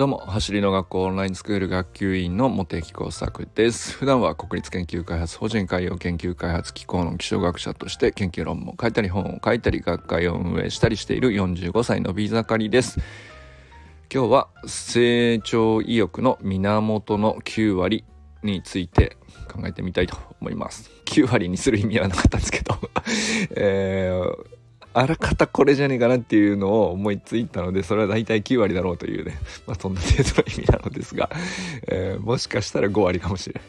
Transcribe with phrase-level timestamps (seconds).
[0.00, 3.92] どうも走りの学校オンラインスクール学級委員の茂木耕作です。
[3.92, 12.98] 普段は国立研究開発法人海洋研究開発機構の気象学者として研究論文を書いたり本を書いたり学会を運営したりしている45歳のビー盛りです。
[14.10, 18.06] 今日は成長意欲の源の9割
[18.42, 19.18] について
[19.52, 20.90] 考えてみたいと思います。
[21.04, 22.74] 9割にする意味はなかったんですけど。
[23.54, 24.59] えー
[24.92, 31.30] あらかたこれじゃねえかなっていうのを思いついたので、それは大体9割だろうというね、 まあそんな程度の意味なのですが、
[31.86, 33.62] えー、もしかしたら5割かもしれない。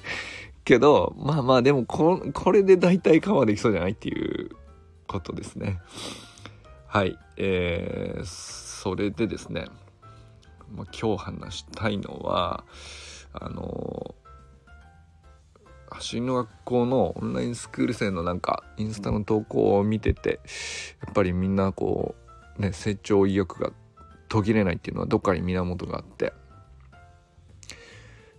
[0.63, 4.49] けど、まあまあでもこ、これで大体カバーできそうじゃないっていう
[5.07, 5.79] ことですね。
[6.87, 7.17] はい。
[7.37, 9.65] えー、それでですね、
[10.75, 12.63] まあ、今日話したいのは、
[13.33, 14.15] あの
[15.91, 20.39] 走の学校のオンラインスクール生のなんかインスタの投稿を見てて
[21.05, 22.15] やっぱりみんなこ
[22.57, 23.71] うね成長意欲が
[24.29, 26.33] 途切れないっていうのはどっかに源があって。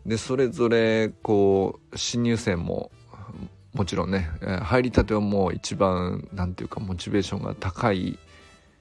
[0.06, 2.90] でそれぞれこう新入生も
[3.72, 4.30] もちろんね
[4.62, 8.18] 入りたてはもう一番何て言うかモチベーションが高い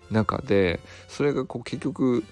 [0.10, 2.23] 中でそれがこう結局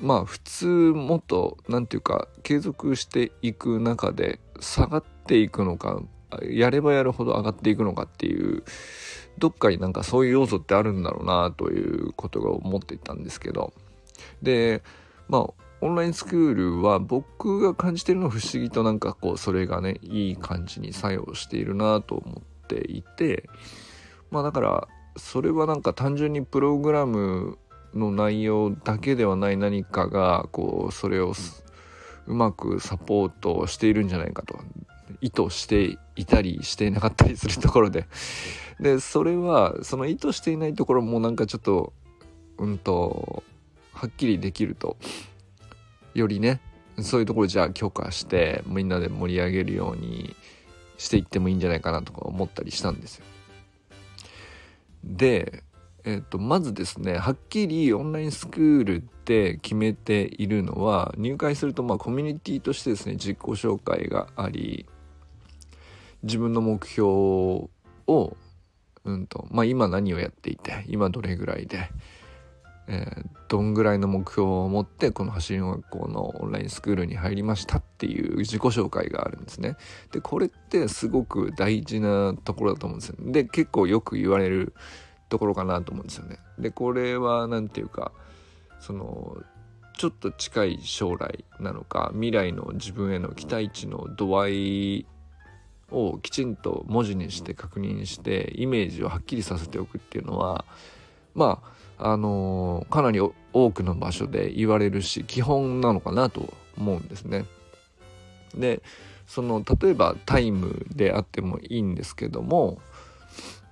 [0.00, 6.02] まあ普通もっと何て言うか継続していく中で下がってていくのか
[6.42, 8.64] やればやるほど上がっていくのかっていう
[9.38, 13.72] どっかになんかそういう要素ってあるんだろうなということが思っていたんですけど。
[14.42, 14.82] で
[15.28, 15.46] まあ
[15.80, 23.48] オンラインスクールは僕が感じてるの不思議となんかこうそれがねいい感じに作用しているなと思っていて。
[24.30, 27.58] まあだからそれはなんか単純にプログラム
[27.94, 31.32] の内容だけではない何かがこうそれを
[32.26, 34.58] うまくサポートしているんじゃないかと。
[35.20, 38.06] 意図していたりしていなかったりするところで
[38.80, 41.92] でそれはその意図していないところもなんかちょっと
[42.58, 43.42] うんと
[43.92, 44.96] はっきりできると
[46.14, 46.60] よりね
[47.00, 50.34] そういうところじゃあ許可してみんなで盛り上げるように
[50.96, 53.24] していってもいいんじゃないかなとか思ったりしたんですよ。
[55.04, 55.62] で
[56.04, 64.86] えっと、まずですねはっきりオンラインスクールって決めているのは入会するとまあコミュニティとしてですね自己紹介があり
[66.22, 68.36] 自分の目標を、
[69.04, 71.90] うんとまあ、今何をやっていて今どれぐらいで、
[72.88, 79.76] えー、どんぐらいの目標を持ってこの走りの学校のオンラインスクールに入りましたっていう自己紹介があるんですね。
[80.12, 83.16] でこれってすごく大事なところだと思うんですよ。
[83.20, 84.74] で結構よく言われる
[85.28, 86.38] ところかなと思うんですよね。
[86.58, 88.12] でこれは何て言うか
[88.80, 89.36] その
[89.98, 95.06] ちょっと近い将来なのか未来の自分への期待値の度合い
[95.90, 100.64] をきちんと文字にして確認してイメージをはっきりさせておくっていうのは
[101.34, 101.62] ま
[101.98, 107.44] ああのー、かなり多くの場所で言われるし基本なのかなと思うんですね。
[108.54, 108.82] で
[109.26, 112.78] その例えばタイムであってもいいんですけども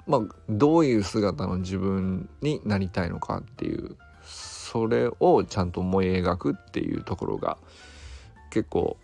[0.06, 7.59] まあ、どういう姿の自分になりたいのかっていうそれをちゃんと思い描くっていうところが
[8.50, 8.97] 結構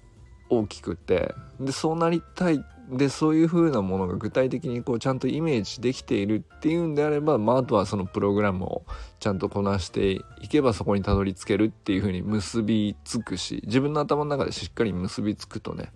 [0.48, 8.82] 大きくてでそうなりたいでそういう風なものが具体的にこうちゃんとイメージできているっていうんであれば、まあ、あとはそのプログラムを
[9.19, 15.91] ちゃんとこなしていけばそこにたどり着けるっていう風に結びつくし自分の頭の中でしっかり結びつくとね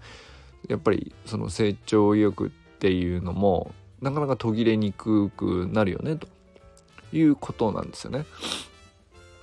[0.69, 6.27] やっぱりその成長意欲っていうのもなかなか途切れにくくなるよねと
[7.13, 8.27] いうことなんですよね。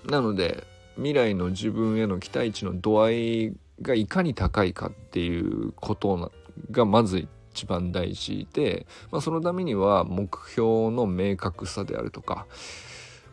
[0.06, 0.66] なので
[0.96, 6.32] 未来の自分への期待値の度合いがいかに高いかっていうこと
[6.72, 12.48] がまず一番大事で、まあ、そのためには目標の明確さであるとか、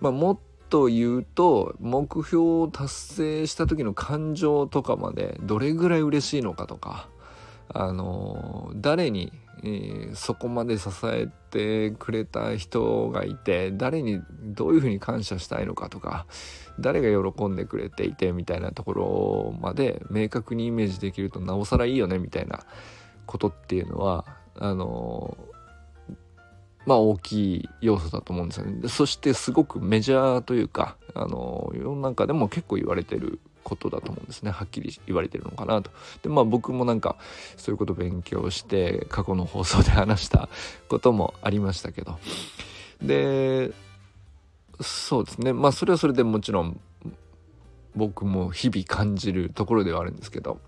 [0.01, 0.39] まあ、もっ
[0.69, 7.09] と言うと目標を達成した時の感情とかまでどれぐらい嬉しいのかとか
[7.73, 9.33] あの誰に
[9.63, 16.27] えー、そこまで支えてくれた人がいて誰にどういうふうに感謝したいのかとか
[16.79, 22.61] 誰が喜んでくれていてみたいなところまで明確にイメージできるとなおさらいいよねみたいな
[23.31, 25.39] ことっていうのはあの
[26.85, 28.89] まあ大きい要素だと思うんですよね。
[28.89, 34.51] そしてすごくメジャーというかあの世の中でも結構言われてることだと思うんですね。
[34.51, 35.93] はっきり言われてるのかなと。
[36.23, 37.17] でまあ僕もなんか
[37.57, 40.49] そういうこと勉強して過去の放送で話した
[40.89, 42.19] こともありましたけど。
[43.01, 43.71] で
[44.81, 45.53] そうですね。
[45.53, 46.81] まあそれはそれでもちろん
[47.95, 50.59] 僕も日々感じるところではあるんですけど。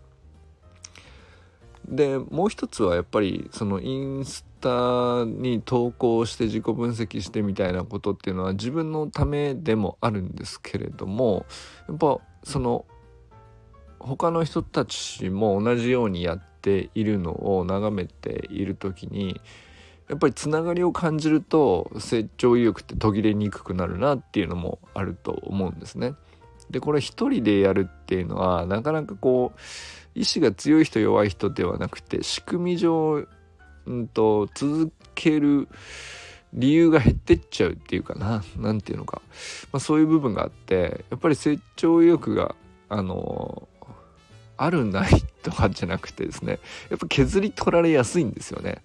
[1.89, 11.45] でもう一つはやっぱりそのインスタに投稿して自己分析してみたいなことっていうのは自分のためでもあるんですけれども
[11.89, 12.85] やっぱその
[13.99, 19.41] 他の人たちも同じようにやっているのを眺めている時に
[20.09, 26.15] やっぱりつながりを感じると成長意欲って途切れにくくなるなっていうのもあると思うんですね。
[26.71, 29.59] でこれ一人でやるっていうのはなかなかこう
[30.15, 33.27] 意志が強い人弱い人ではなくて仕組み上、
[33.87, 35.69] うんと、続ける
[36.53, 38.45] 理由が減ってっちゃうっていうかな。
[38.57, 39.23] 何ていうのか、
[39.73, 42.55] まあ、そういう部分があってやっぱり成長意欲が
[42.89, 43.69] あの
[44.59, 45.11] あるない
[45.43, 46.59] とかじゃなくてですね。
[46.91, 48.83] やっぱ削り取られやすいんですよね。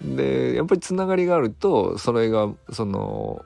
[0.00, 3.44] でやっぱりつながりがあるとそれがその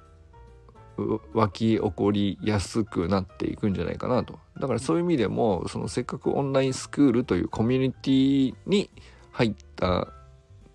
[1.34, 4.38] 湧き起こりやすくなっていくんじゃないかなと。
[4.58, 8.90] だからそういう意味でもそのせっかくオンラインスクールというコミュニティに
[9.32, 10.08] 入った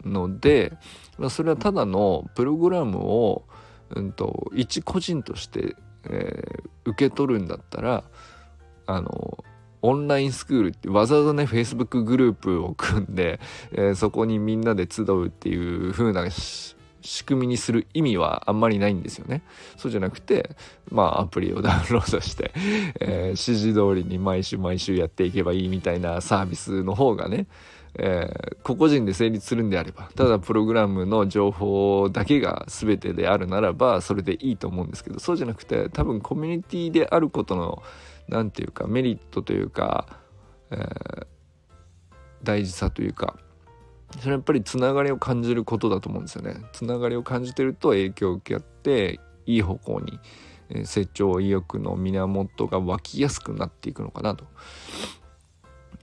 [0.03, 0.73] ので
[1.29, 3.45] それはただのプログラムを、
[3.89, 5.75] うんと、一個人として、
[6.05, 8.03] えー、受け取るんだったら
[8.85, 9.43] あの
[9.81, 13.39] オンラインスクールってわざわざね Facebook グループを組んで、
[13.71, 16.23] えー、そこにみんなで集うっていう風な
[17.05, 19.43] 仕組みにする意味はあんまりないんですよね。
[19.77, 20.55] そうじゃなくて、
[20.89, 22.51] まあアプリをダウンロードして、
[22.99, 27.45] えー、指示通りに毎週毎週やっていけばいいみたいなサービスの方がね、
[27.97, 37.83] えー、個々人で成立するんであれば、ただプログラムの情報だけが全てであるならば、それでいいと思うんですけど、そうじゃなくて、多分コミュニティであることの、
[38.27, 40.07] 何て言うか、メリットというか、
[40.71, 41.25] えー、
[42.43, 43.37] 大事さというか、
[44.19, 46.57] それやっぱりつながりを感じることだと思うんですよね。
[46.73, 50.19] つながりを感じてると影響を受け合っていい方向に
[50.85, 54.45] 成長意欲の源が湧きやすくなっていくのかなと。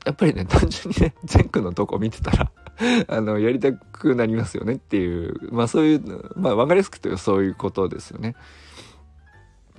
[0.04, 2.50] やっぱりね単純にね全区のとこ見てたら
[3.06, 8.34] あのやりたくなりますよねっていうまあそういうまあ分かりやすく言うそういうことですよね。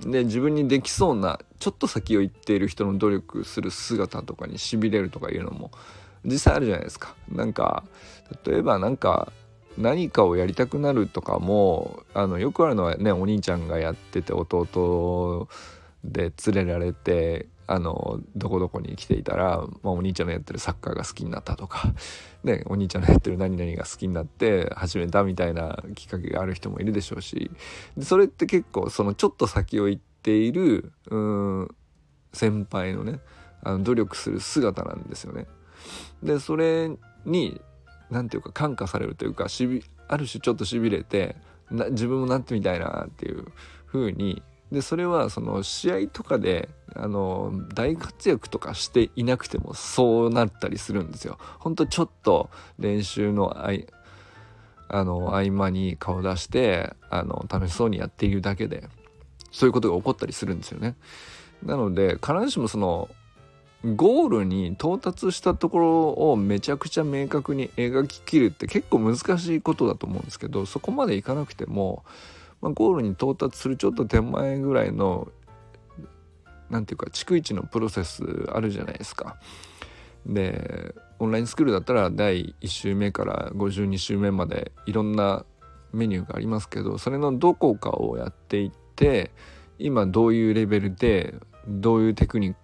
[0.00, 5.70] で自分にできそうなちょっと先を行っている人の努力する姿とかにしびれるとかいうのも
[6.24, 7.14] 実際あるじゃないですか。
[7.30, 7.84] なんか
[8.46, 9.32] 例えばなんか
[9.76, 15.48] 何かをやりたくなるとかもあのよくあるのはねお兄ちゃんがやってて弟
[16.04, 21.94] で連れられてあのどこどこに来ていたら、まあ、お兄ちゃんのやってるサッカーが好きになったとか、
[22.44, 27.50] ね、お兄ちゃんのやってる何々が好きになって始めたみたいなきっかけがある人もいるでしょうし
[28.00, 31.74] それって結構そのちょっと先を行っているうん
[32.32, 33.20] 先輩のね
[33.62, 35.46] あの努力する姿なんですよね。
[36.22, 36.90] でそれ
[37.24, 37.60] に
[38.10, 41.36] 何て言うか感化されるというかしびある種ちょっとしびれて
[41.70, 43.46] な自分もなってみたいなっていう
[43.86, 51.38] 風にでそれはその試合とかであの大活躍とかしていなくてもそうなったりするんですよ。
[51.58, 53.86] ほんとちょっと練習のあい
[54.88, 58.88] あの合間に顔出してあの楽しそうにやっているだけで
[59.50, 60.96] そういうことが起こったりするんですよね。
[61.62, 63.08] なので必ずしもその
[63.84, 72.02] ゴールに到達したところをめちゃくちゃ明確に描ききるって結構難しいことだと思うんですけどそこまでいかなくても、
[72.62, 75.28] まあ、ゴールに到達するちょっと手前ぐらいの
[76.70, 79.36] 何て言うか逐一のプロセスあるじゃないですか。
[80.24, 85.44] でオンラインスクールだったら第1週目から52週目までいろんな
[85.92, 89.30] メニューがありますけどそれのどこかをやっていって
[89.78, 91.34] 今どういうレベルで
[91.68, 92.54] どういうテクニッ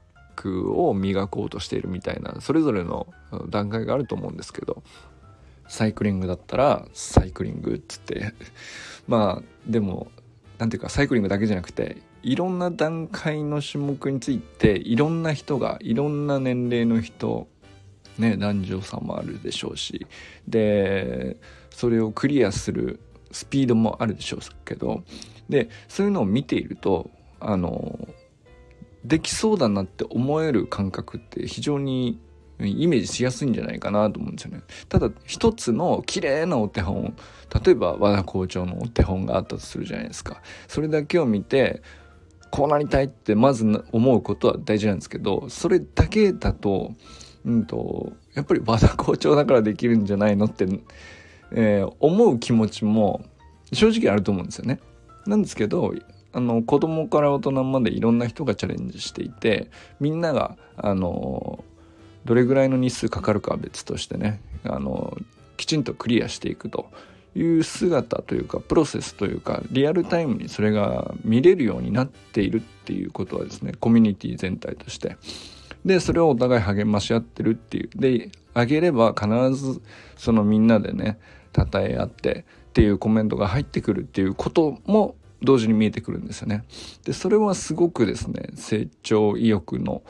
[0.48, 3.06] を磨こうとしているみたいなそれぞれの
[3.48, 4.82] 段階があると思うんですけど
[5.68, 8.34] サイクリングだったらサイクリングっつって
[9.06, 10.10] まあでも
[10.58, 17.48] 何ていうかサイクリングだけじゃなくていろんな段階の種目についていろんな人がいろんな年齢の人
[18.18, 20.06] ね男女差もあるでしょうし
[20.46, 21.36] で
[21.70, 23.00] それをクリアする
[23.32, 25.02] スピードもあるでしょうけど
[25.48, 28.08] でそういうのを見ているとあの
[29.04, 32.20] できそうだなって思える感覚って非常に
[32.58, 34.62] イメージしやすいんじゃないかなと思うんですよね。
[34.88, 37.16] ただ一つの綺麗なお手本
[37.64, 40.42] 例えば和田校長のお手本があったとするじゃないですか。
[40.68, 41.82] それだけを見て
[42.50, 46.94] こうなりたいってまず思うことは大事なんですけどそれだけだと,、
[47.44, 50.66] うんと、やっぱり和田校長だからできるんじゃないのって、
[51.52, 53.24] えー、思う気持ちも
[53.72, 54.80] 正直あると思うんですよね。
[55.26, 55.94] なんですけど
[56.32, 61.64] あの子供から大人までいろんな人がチャレンジしていてみんながあの
[62.24, 65.16] どれぐらいの日数かかるかは別としてねあの
[65.56, 66.90] きちんとクリアしていくと
[67.34, 75.16] いう姿というかプロセスというかリアルタイムにそれが見れるようになっているっていうことはですねコミュニティ全体として。
[75.84, 77.90] でそれをお互い励まし合ってるっていう。
[77.94, 79.80] であげれば必ず
[80.16, 81.18] そのみんなでね
[81.56, 86.64] 称え合ってっていうコメントが入ってくるっていうことも同時に見えてくるんですよね。
[87.04, 90.02] でそれはすごくですね成長意欲の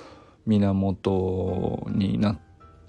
[0.46, 2.38] 源になっ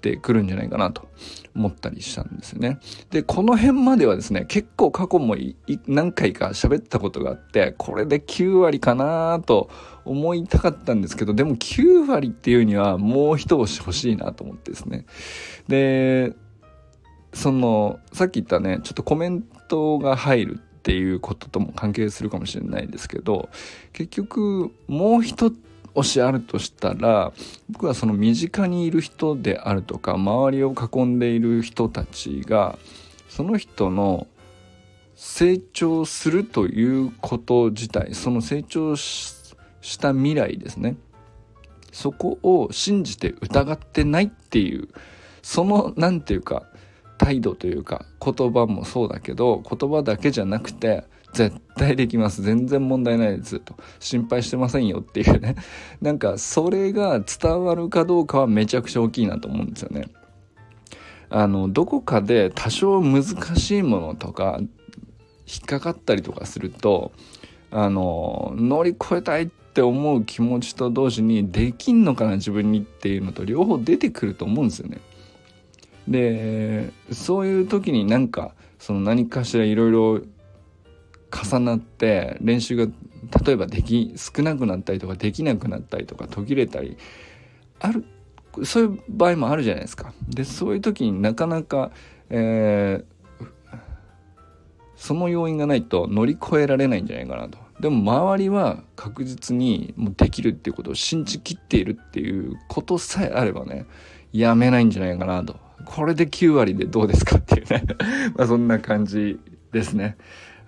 [0.00, 1.08] てくるんじゃないかなと
[1.54, 2.78] 思ったりしたんですよね。
[3.10, 5.36] で、この辺まではですね、結構過去も
[5.86, 9.70] 何回か喋ったことがあって、これで9割かなと
[10.04, 15.06] 思いたかったんですけど、でも9割っていうにはもう一押し欲しいなと思ってですね。
[15.68, 16.34] で、
[17.32, 23.48] その、さっき言ったね、ちょっとコメントが入るっていうこととも関係するかもしれないですけど、
[23.92, 25.52] 結局もう一
[25.94, 27.32] 推しあるとしたら
[27.70, 32.78] 僕はその身近にいる人であるとか周りを囲んでいる人たちが
[33.28, 34.26] その人の
[35.14, 39.54] 成長するということ自体その成長し
[40.00, 40.96] た未来ですね。
[41.92, 44.88] そこを信じて疑ってないっていう
[45.42, 46.64] その何て言うか
[47.18, 52.42] 態度というか言葉もそうだけど言葉だけじゃなくて絶対できます。
[52.42, 53.58] 全然問題ないです。
[53.58, 53.74] と。
[54.00, 55.56] 心配してませんよっていうね。
[56.02, 60.08] なんか、それが伝わるかどうかはめちゃくちゃ大きいなと思うんですよね。
[61.30, 64.66] あの、どこかで多少難しいものとか、引
[65.62, 67.12] っかかったりとかすると、
[67.70, 75.00] あの、乗り越えたいって思う気持ちと同時に、できんのかな自分にっていうのと両方出てくると思うんですよね。
[76.08, 80.20] で、そういう時になんか、その何かしらいろいろ
[81.32, 82.92] 重なって練習が
[83.44, 86.96] 例えばでき少なくなったりとかできなくなったりとか途切れたり
[87.80, 88.04] ある
[88.64, 90.12] そういう場合もあるじゃないですか。
[90.28, 91.90] でそういう時になかなか、
[92.28, 93.78] えー、
[94.94, 97.58] その要因がないと乗り越えられないんじゃないかなと。
[97.80, 103.86] でも周りは確実にもうできるっていうことを信じきっているっていうことさえあればね
[104.32, 105.56] やめないんじゃないかなと。
[105.84, 107.84] これで9割でどうですかっていうね
[108.36, 109.38] まあそんな感じ
[109.72, 110.16] ですね。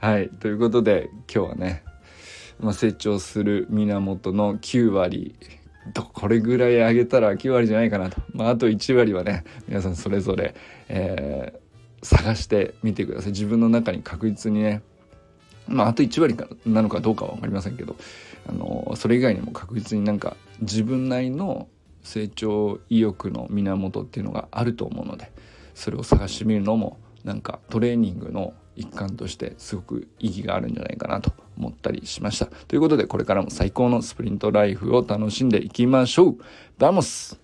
[0.00, 0.28] はい。
[0.28, 1.82] ということで、今日はね、
[2.60, 5.34] まあ、成長する源の9割
[5.92, 8.20] と、これぐらい上げたら9割じゃないかなと。
[8.32, 10.54] まあ、あと1割はね、皆さんそれぞれ、
[10.88, 13.32] えー、探してみてください。
[13.32, 14.82] 自分の中に確実にね、
[15.66, 17.96] まあ、あと1割なのかどうかは分かりませんけど、
[18.46, 21.68] あの、それ以外にも確実になんか自分なりの
[22.04, 25.32] 成長意欲の源っていうのがあると思うので、
[25.74, 32.46] それを探してみるのも、なんかトレーニングの一環としてすごく意義があるんじゃないかなと思ったりしました。
[32.46, 36.36] ということでこれからも最高のスプリントライフを楽しんでいきましょう
[36.78, 37.43] バモス